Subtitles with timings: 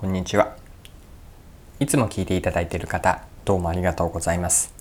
[0.00, 0.54] こんにちは。
[1.80, 4.72] いつも聞いていただいている方、どうもありがとうございます。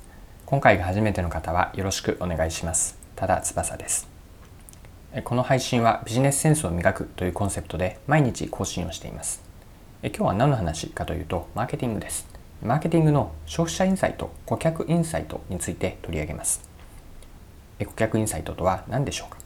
[0.46, 3.00] 今回が初めての方はよろしくお願いします。
[3.16, 4.08] ただ翼です。
[5.24, 9.42] この配信はビジネスセンスを磨くというコンセプトで毎日更新をしています。
[10.04, 12.28] 今日は何の話かというと、マーケティングです。
[12.62, 16.70] マーケティングの消費者インサイト、顧客インサイトについて取り上げます。
[17.80, 19.40] 顧客インサイトとは何でしょうか？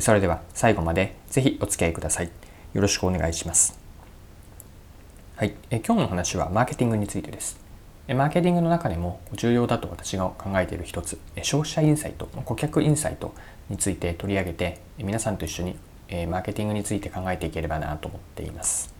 [0.00, 2.30] それでは最後までぜひお付き合いください。
[2.72, 3.78] よろしくお願いします。
[5.40, 7.58] はい、え今日の話はマーケティングについてです。
[8.08, 13.32] マーケティングの中でも重要だと私が考えている一つ、消費者インサイト、顧客インサイト
[13.70, 15.76] について取り上げて、皆さんと一緒に
[16.28, 18.92] マーケティングについて考えていければなと思っています。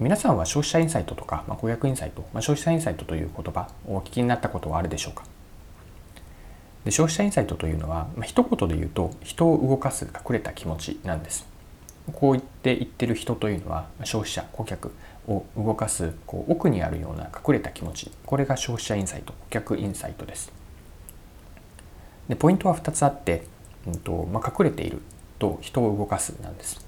[0.00, 5.24] 皆さんは消費者インサイトとか、まあ、顧客インサイト、まあ、消費者インサイトという言葉をお聞きになったことはあるでしょうか？
[6.86, 11.51] で消費者インサイトというのは、まあ、一言で言うと人を動かす隠れた気持ちなんです。
[12.10, 14.92] こう言って言ってる人というのは消費者顧客
[15.28, 18.10] を動かすこう奥にあるような隠れた気持ち。
[18.26, 20.52] これが消費者インサイト顧客インサイトです。
[22.28, 23.46] でポイントは2つあって、
[23.86, 25.00] うんとまあ、隠れている
[25.38, 26.84] と人を動かすなんです。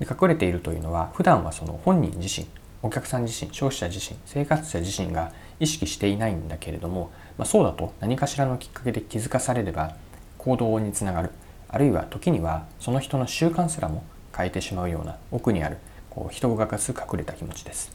[0.00, 2.46] で隠れているというのは普段はその本人自身
[2.82, 9.96] お客さん自身消費者自身生活者自身が意識していないんだけれども、まあ、そうだと何かしらのきっかけで気づかされれば
[10.36, 11.30] 行動につながる。
[11.70, 14.02] あるいは時にはその人の習慣すらも
[14.38, 17.90] 変えてしまうような奥にあるこう人を動かす隠れた気持ちです。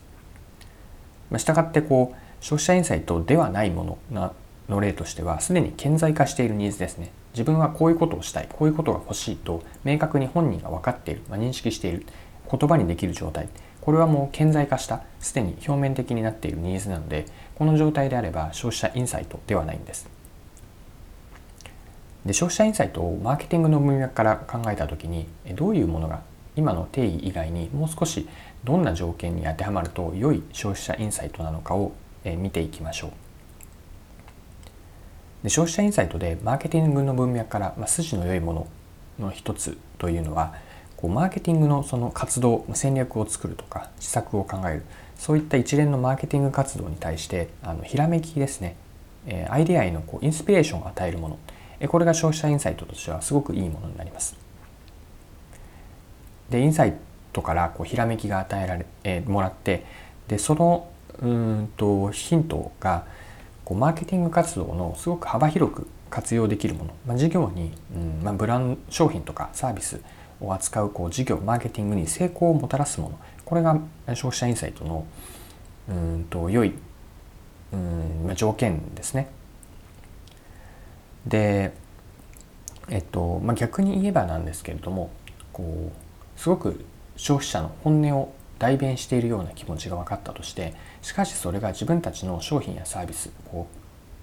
[1.37, 4.33] したがってこう消費者インサイトではないもの
[4.69, 7.11] の例としてはすでに顕在化しているニーズですね。
[7.33, 12.05] 自分はこういうことをしたいこういうことが欲しいと明確に本人が分かっている、まあ、認識している
[12.49, 13.49] 言葉にできる状態
[13.81, 20.07] これはもう顕在化したすでに表面的になっているニーズなのでこの状態であれば消費者インサイトではないんです
[22.25, 26.21] で消費者インサイトをマーケティングの文脈から考えた時にどういうものが
[26.55, 28.27] 今の定義以外にもう少し
[28.63, 33.11] どんな条件に当てはまると良い消費者インサイトなのかを見ていきましょう。
[35.43, 38.67] で消費者インサイトでマーケティングの文脈から、まあ、筋の良いもの
[39.19, 40.55] の一つというのは
[40.95, 44.83] こうマーケティングのその活動戦略を作るとか施策を考える
[45.17, 48.75] そういった一連のマーケティング活動に対してあのひらめきですね、
[49.27, 54.42] えアイデアへのこうインスピレーションを与えるもの、これが消費者インサイトとしてはすごくいいものになります。
[56.49, 56.95] でインサイ
[57.31, 59.85] トからこうひらめきが与えられ、えー、もらって
[60.27, 60.89] でその
[61.21, 63.05] うんとヒントが
[63.65, 69.99] こうマーケティング活動のすごく幅広く活用できるもの、まあ、事業に、うんまあ、ブランド商品とかサービス
[70.41, 75.05] を扱うこう事業マーケティングに成功をもたらすものこれが消費者インサイトの
[75.89, 76.73] うんと良い
[77.71, 79.27] うん、まあ、条件ですね。
[81.25, 81.73] で
[82.89, 85.09] えっとまあ、逆に言えばなんですけれども
[85.53, 86.02] こう
[86.35, 86.85] すごく
[87.15, 93.67] 消費者の本音を代弁しているような気持ちが分かったとしてしかしそれが自分たちの商品やサービスこ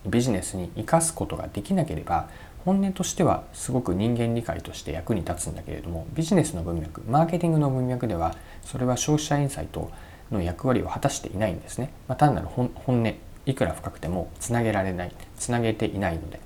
[0.06, 2.28] うビジネスに生かすことができなければ
[2.64, 9.90] 本音としてはすごく人間理解として役に立つんだけれどもビジネスの文脈マーケティングの文脈ではそれは消費者インサイト
[10.30, 13.14] の役割を果たしていないんですね、まあ、単なる本音
[13.46, 16.40] いくら深くてもつなげられないつなげていないので。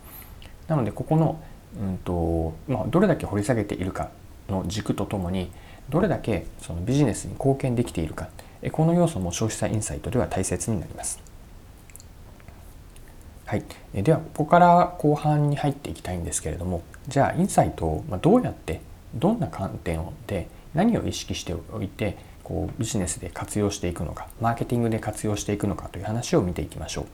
[0.68, 1.42] なのでここの、
[1.78, 4.10] うんとまあ、どれだけ掘り下げているか
[4.48, 5.50] の軸とともに
[5.88, 8.28] どれだけそのビジネスに貢献できているか
[8.72, 11.20] この要素も消費者インサイトでは大切になります。
[13.46, 18.80] はい、ではここから後半に入っていきたいんですけれどもじゃあインサイトをどうやって
[19.14, 27.06] どんな観点で何を意識しておいてこうビジネスで活用していくのかマーケティングで活用していくのかという話を見ていきましょう。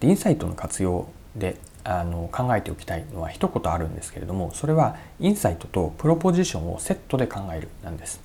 [0.00, 8.20] でインサイトの活用であの考えておきたいのは一言あるんですけれどもそれはインサイトとプロポジションをセットで考えるなんです。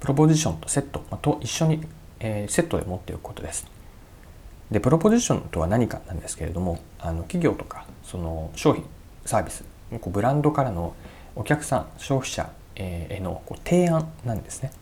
[0.00, 1.80] プロポジションとセットと一緒に、
[2.20, 3.66] えー、セットで持っておくことです。
[4.70, 8.84] でプロポジションとは何かなんですけれどもあの企業とかその商品
[9.24, 9.64] サービス
[10.00, 10.94] こうブランドからの
[11.36, 14.72] お客さん消費者へのこう提案なんですね。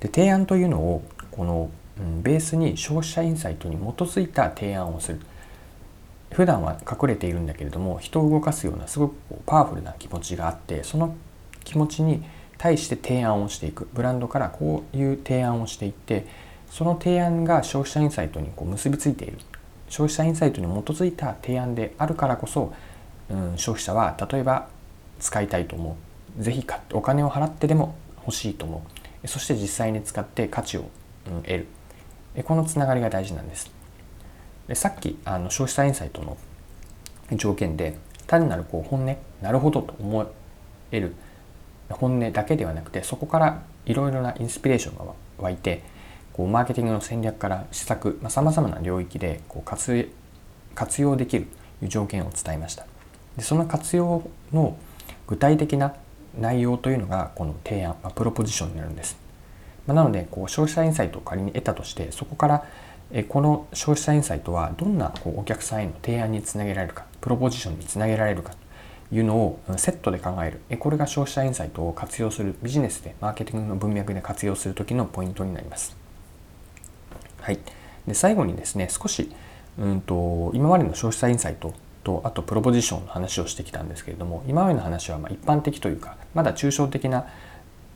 [0.00, 5.20] で提案というのをこの、うん、ベースに消費者インサイトに基づいた提案をする
[6.32, 9.14] 普段は隠れているんだけれども人を動かすようなすごく
[9.46, 11.14] パワフルな気持ちがあってその
[11.64, 12.22] 気持ちに
[12.58, 13.88] 対して提案をしていく。
[13.92, 16.26] ブランドからこういう提案をしていって
[16.70, 19.38] その提案が消費者インサイトにこう結びついている。
[19.88, 22.72] 消費者インサイトに基づいた提案であるからこそ、
[23.28, 24.68] うん、消費者は例えば
[25.20, 25.96] 使いたいと思
[26.38, 26.42] う。
[26.42, 27.94] 是非お金を払ってでも
[28.24, 28.82] 欲しいと思
[29.24, 29.28] う。
[29.28, 30.84] そして実際に使って価値を、
[31.42, 31.66] 得る。
[32.44, 33.70] このつながりが大事なんです。
[34.68, 36.36] でさっきあの消費者インサイトの
[37.36, 40.26] 条件で単なるこう本音なるほどと思
[40.90, 41.14] える
[41.90, 45.82] 本音だけではなくてそこからいろいろなインスピレーションが湧いて
[46.32, 50.10] こうマーケティングの戦略から施策さまざ、まな領域でこう活
[50.74, 51.46] 活用できる
[51.80, 52.86] という条件を伝えました。
[53.36, 54.22] でその活用
[54.52, 54.76] の
[55.26, 55.94] 具体的な
[56.38, 59.18] 内容というのがこの提案、まあ、プロポジションになるんです、
[59.86, 62.64] まあ、なのでこう消費者インサイトを仮に得たとしてそこから
[63.28, 68.54] この消費者インサイトはどんなこうお客さんへの提案につなげられるかプロポジションにつなげられるか
[69.10, 70.78] というのをセットで考える。
[70.78, 75.94] これが消費者インサイトを活用するビジネスでマーケティングの文脈で活用する時のポイントになります。
[77.42, 77.58] はい、
[78.06, 79.30] で最後にですね少し
[79.78, 81.74] うんと今までの消費者インサイト
[82.04, 87.26] とあとプロポジションの話をしてきたんですけれども今までの話はま一般的というかまだ抽象的な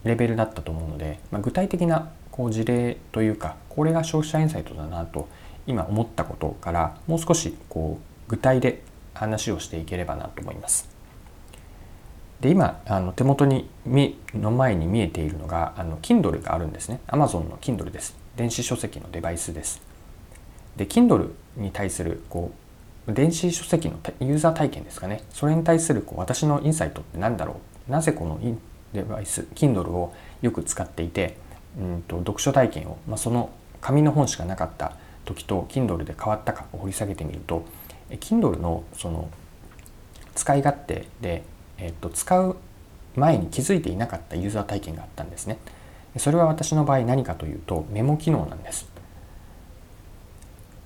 [0.05, 5.29] レベルだったと思うので、まあ、具体的なこう事例というかこれが消費者インサイトだなと
[5.67, 8.83] 今思ったことからもう少しこう具体で
[9.15, 10.89] 話をしていければなと思います。
[12.41, 13.69] で今あの手元に
[14.35, 19.81] の前に見えているのがあの Kindle があるんですね Amazon の Kindle です電子書籍のデバイスです。
[20.77, 28.39] で Kindle に対するこう電子書籍のユーザー体験ですかねそれに対するこう私のインサイトって何だろうなぜこの
[28.93, 30.13] デバイス Kindle を
[30.43, 31.37] よく使っていて
[31.79, 33.51] うんと読書体験を、まあ、その
[33.81, 34.93] 紙の本しかなかった
[35.25, 37.65] 時と Kindle で変わったかを掘り下げてみると
[38.11, 39.29] Kindle のその
[40.35, 41.43] 使い勝手で、
[41.79, 42.57] えっと、使う
[43.17, 45.59] 前に気づいていなかったユーザー体験があったんですね。
[46.19, 48.87] それは私の場合何かというとメモ機能なんです。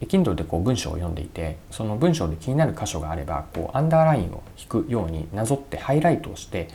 [0.01, 6.69] Kindle でこう文章を読んでいてその文章で気になる箇所があればこうアンダーラインを引くようになぞってハイライトをして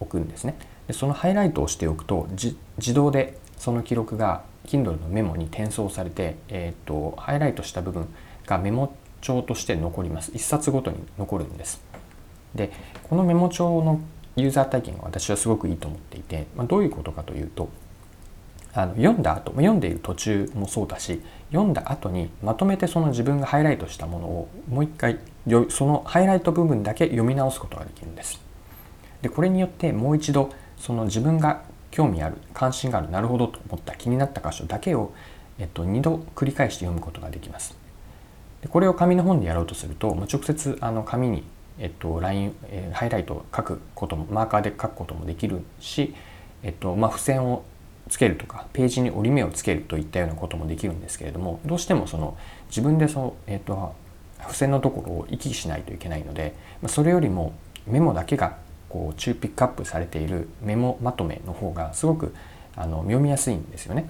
[0.00, 0.56] おくんですね。
[0.88, 8.08] でそのハイライトをしておくと自動でその記録が Kindle のメモに転送されて、えーと、ハイライトした部分
[8.44, 10.32] がメモ帳として残ります。
[10.32, 11.80] 1冊ごとに残るんです。
[12.56, 12.72] で
[13.04, 14.00] このメモ帳の
[14.34, 17.68] ユーザー体験が私はすごくいいと思っていて、まあ、どういうことかというと
[18.74, 21.22] あの読んだ後読んでいる途中もそうだし
[21.52, 25.20] 読んだ後にまとめてその自分がハイライトしたものをもう一回
[25.68, 28.40] そのハイライト部分だけ読み直すことができるんです。
[29.20, 31.62] でこれによってもう一度その自分が
[31.92, 35.12] 興味ある関心があるなるほどと思った気になった箇所だけを、
[35.58, 37.76] えっと、2度繰り返して読むことができます。
[38.62, 41.44] でこれを紙の本でやろうとするとま直接あの紙に、
[41.78, 46.14] えっと、ライン、えー、ハイライトを書くこともマーカーで書くこともできるし、
[46.62, 47.64] えっとまあ、付箋を
[48.08, 52.36] つけるとかページに折り目をつけるといったようなこともできるんですけれどもどうしてもその
[52.68, 53.94] 自分でその、えーと、
[54.40, 57.52] 付箋のところを行き来しないといけないのでまそれよりも
[57.86, 58.56] メモだけが
[58.92, 62.34] こう中ピックアップされているメモまとめの方がすごく
[62.76, 64.04] あの読みやすいんですよね。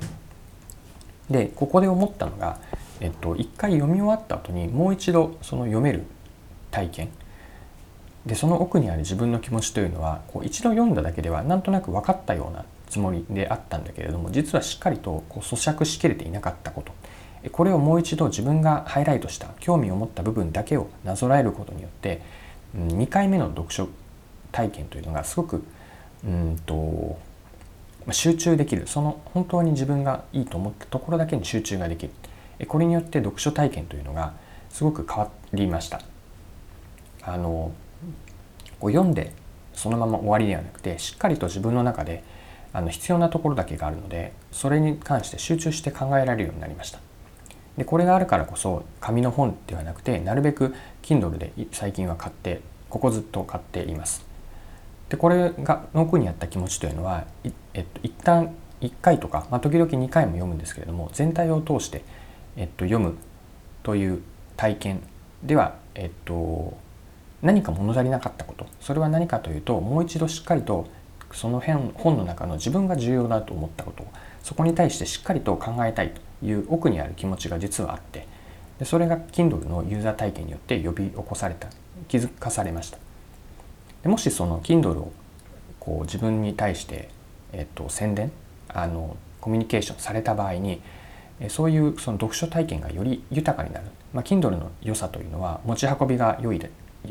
[1.31, 2.59] でここで思ったのが、
[3.01, 6.03] えっと、一回読み終わった後にもう一度その読める
[6.73, 7.09] 体験
[8.27, 16.93] でその奥にある自分の気持ちというのはこう一度読んだだけではなんとなく分かったようなつもりであったんだけれども実はしっかりとこう咀嚼しきれていなかったこと
[17.51, 22.21] これをもう一度自分がハイライトした興味を持った部分だけをなぞらえることによって
[22.77, 23.89] 2回目の読書
[24.53, 25.65] 体験というのがすごく
[26.25, 27.19] うんと
[28.11, 28.87] 集中できる。
[28.87, 32.13] その本当に自分がいいと思ったところだけに集中ができる。
[32.67, 34.35] これによって読書体験というのが
[34.71, 36.01] すごく変わりました。
[37.23, 37.73] あの
[38.81, 39.33] こう読んで
[39.75, 42.25] そのまま終わりではなくてしっかりと自分の中で
[42.73, 46.99] あの必要なところだけがあるのでそれに関して集中して考えられるようになりました。
[47.77, 52.61] でこれがあるからこそ紙の本ではなくてなるべく Kindle で最近は買って
[52.91, 54.32] ここずっと買っています。
[55.13, 57.27] でこれがの奥にあった気持ちというのは、
[57.75, 62.03] えっと、一旦1回とか、まあ、時々2回も読むんですけれども全体を通して、
[62.57, 63.19] えっと、読む
[63.83, 64.23] という
[64.57, 65.03] 体験
[65.43, 66.79] では、えっと、
[67.43, 68.67] 何か物足りなかったこと。
[68.81, 70.87] それは何かというともう一度しっかりと
[71.31, 74.07] その辺本の中の自分が重要だと思ったこと。
[74.43, 78.27] そこに対してしっかりと考えたいという奥にある気持ちが実はあって
[78.79, 81.69] でそれが Kindle のユーザー体験によって呼び起こされた
[82.09, 83.12] 気づかされました。
[84.03, 85.13] でもしその Kindle を
[85.81, 87.09] こう自分に対して、
[87.53, 88.31] えっと、宣伝
[88.69, 90.81] あのコミュニケーションされた場合に
[91.49, 96.71] そういうその読書体験がより豊かになる、まあ、Kindle の良さというのは持ち運びが良いで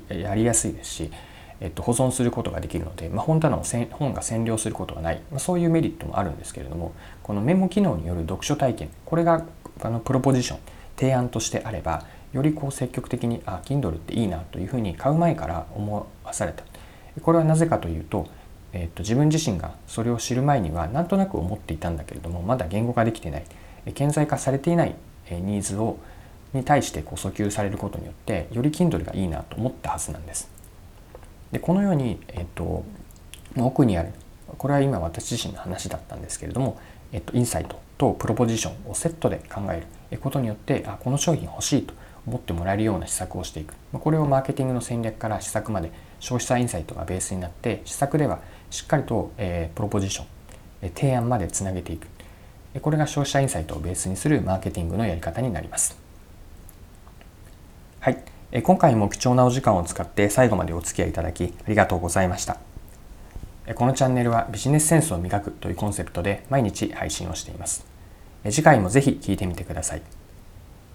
[0.10, 1.12] やりやすいですし
[1.62, 9.46] えっと、保存することができるので、まあ、本棚を本が占領することがない、まあ、そういうメリットもあるんですけれどもこのメモ機能による読書体験これが
[9.80, 10.60] あのプロポジション
[10.98, 16.64] 提案としてあればよりこう積極的にあ Kindle っていいなというふうに買う前から思わされた。
[17.22, 18.28] これはなぜかというと,、
[18.74, 23.44] えっと自分自身がそれを知る前にはなんとなく思っていたんだけれどもまだ言語化できてない
[23.94, 24.96] 顕在化されていない
[25.30, 25.98] ニーズを
[26.54, 30.50] に対してこう訴求されることによってより Kindle がいいなと思ったはずなんです。
[31.52, 32.84] でこのように、えっと、
[33.58, 34.10] 奥にある
[34.58, 36.80] これは今私自身の話だったんですけれども、
[37.12, 41.94] えっと、インサイトとプロポジションをセットで考えることによってあこの商品欲しいと
[42.26, 45.92] 思ってもらえるような施策をしていくこれをマーケティングの戦略から施策まで
[46.22, 50.26] 消費者インサイトがベースになって施策ではしっかりと、えー、プロポジション、
[50.84, 52.08] えー、提案までつなげていく。
[52.82, 56.00] これが消費者インサイトをベースにするマーケティングのやり方になります。
[58.00, 62.58] はい、えー、今回も貴重なお時間を使って最後までお付き合いいただきありがとうございました。
[63.76, 67.86] このチャンネルはビジネスセンスを磨くというコンセプトで毎日配信をしています。
[68.46, 70.02] 次回もぜひ聴いてみてください。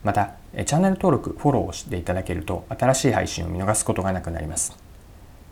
[0.03, 4.86] またチャンネル登録フォローをしていただけると新しい配信を見逃すことがなくなります。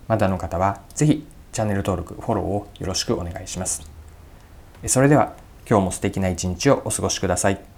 [0.08, 3.82] まだの方はぜひチャンネル登録フォローをよろしくお願いします
[4.86, 5.34] それでは
[5.68, 7.73] 今日も素敵な一日をお過ごしください。